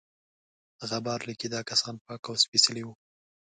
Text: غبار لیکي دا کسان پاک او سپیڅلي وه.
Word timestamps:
غبار 0.89 1.19
لیکي 1.27 1.47
دا 1.53 1.61
کسان 1.69 1.95
پاک 2.05 2.21
او 2.27 2.33
سپیڅلي 2.43 2.83
وه. 2.85 2.95